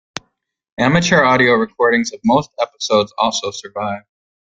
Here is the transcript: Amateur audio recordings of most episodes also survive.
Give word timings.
Amateur 0.79 1.23
audio 1.23 1.53
recordings 1.53 2.11
of 2.11 2.19
most 2.25 2.49
episodes 2.59 3.13
also 3.19 3.51
survive. 3.51 4.01